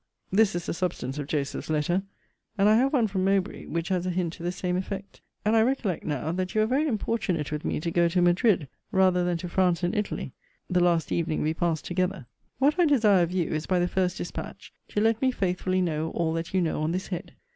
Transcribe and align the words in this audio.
This 0.31 0.55
is 0.55 0.65
the 0.65 0.73
substance 0.73 1.19
of 1.19 1.27
Joseph's 1.27 1.69
letter; 1.69 2.01
and 2.57 2.67
I 2.67 2.75
have 2.77 2.91
one 2.91 3.05
from 3.05 3.23
Mowbray, 3.23 3.67
which 3.67 3.89
has 3.89 4.07
a 4.07 4.09
hint 4.09 4.33
to 4.33 4.41
the 4.41 4.51
same 4.51 4.75
effect. 4.75 5.21
And 5.45 5.55
I 5.55 5.61
recollect 5.61 6.03
now 6.05 6.31
that 6.31 6.55
you 6.55 6.61
were 6.61 6.65
very 6.65 6.87
importunate 6.87 7.51
with 7.51 7.63
me 7.63 7.79
to 7.81 7.91
go 7.91 8.07
to 8.09 8.19
Madrid, 8.19 8.67
rather 8.91 9.23
than 9.23 9.37
to 9.37 9.47
France 9.47 9.83
and 9.83 9.93
Italy, 9.93 10.33
the 10.67 10.83
last 10.83 11.11
evening 11.11 11.43
we 11.43 11.53
passed 11.53 11.85
together. 11.85 12.25
What 12.57 12.79
I 12.79 12.87
desire 12.87 13.21
of 13.21 13.31
you, 13.31 13.51
is, 13.51 13.67
by 13.67 13.77
the 13.77 13.87
first 13.87 14.17
dispatch, 14.17 14.73
to 14.87 15.01
let 15.01 15.21
me 15.21 15.29
faithfully 15.29 15.81
know 15.83 16.09
all 16.15 16.33
that 16.33 16.51
you 16.51 16.61
know 16.61 16.81
on 16.81 16.93
this 16.93 17.09
head. 17.09 17.35